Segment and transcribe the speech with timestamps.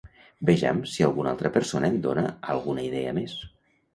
[0.49, 2.23] Vejam si alguna altra persona em dona
[2.55, 3.37] alguna idea més!